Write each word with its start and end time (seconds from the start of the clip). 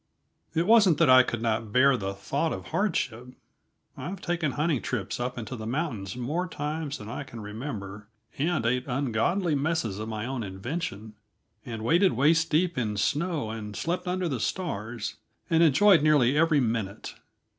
It 0.55 0.65
wasn't 0.65 0.97
that 0.97 1.11
I 1.11 1.21
could 1.21 1.43
not 1.43 1.71
bear 1.71 1.95
the 1.95 2.15
thought 2.15 2.51
of 2.53 2.69
hardship; 2.69 3.27
I've 3.95 4.19
taken 4.19 4.53
hunting 4.53 4.81
trips 4.81 5.19
up 5.19 5.37
into 5.37 5.55
the 5.55 5.67
mountains 5.67 6.15
more 6.15 6.47
times 6.47 6.97
than 6.97 7.07
I 7.07 7.21
can 7.21 7.39
remember, 7.39 8.07
and 8.39 8.65
ate 8.65 8.87
ungodly 8.87 9.53
messes 9.53 9.99
of 9.99 10.09
my 10.09 10.25
own 10.25 10.41
invention, 10.41 11.13
and 11.67 11.83
waded 11.83 12.13
waist 12.13 12.49
deep 12.49 12.79
in 12.79 12.97
snow 12.97 13.51
and 13.51 13.75
slept 13.75 14.07
under 14.07 14.27
the 14.27 14.39
stars, 14.39 15.17
and 15.51 15.61
enjoyed 15.61 16.01
nearly 16.01 16.35
every 16.35 16.59
minute. 16.59 17.13